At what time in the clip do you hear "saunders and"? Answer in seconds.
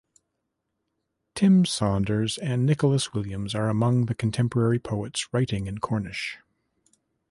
1.63-2.65